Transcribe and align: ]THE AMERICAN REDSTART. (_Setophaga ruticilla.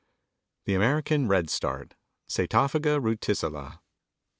]THE 0.65 0.73
AMERICAN 0.73 1.27
REDSTART. 1.27 1.93
(_Setophaga 2.27 2.99
ruticilla. 2.99 3.81